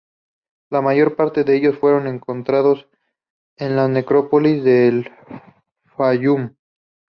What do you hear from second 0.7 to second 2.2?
La mayor parte de ellos fueron